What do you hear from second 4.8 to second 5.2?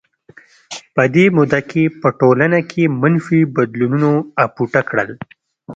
کړل.